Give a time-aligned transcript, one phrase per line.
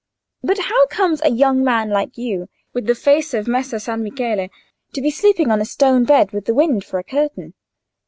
[0.41, 4.47] But how comes a young man like you, with the face of Messer San Michele,
[4.93, 7.53] to be sleeping on a stone bed with the wind for a curtain?"